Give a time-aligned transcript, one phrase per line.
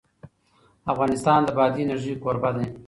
[0.93, 2.65] افغانستان د بادي انرژي کوربه دی.